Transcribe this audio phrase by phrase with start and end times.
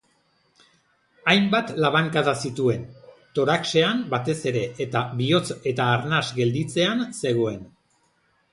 [1.33, 2.87] Hainbat labankada zituen,
[3.41, 7.65] toraxean batez ere eta bihotz eta arnas gelditzean zegoen.